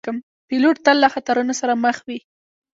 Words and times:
پیلوټ 0.47 0.77
تل 0.85 0.97
له 1.03 1.09
خطرونو 1.13 1.53
سره 1.61 1.73
مخ 1.83 1.97
وي. 2.07 2.19